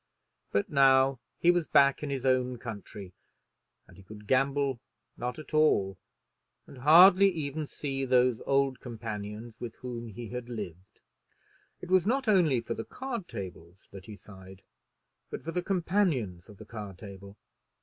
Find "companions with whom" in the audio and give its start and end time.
8.79-10.07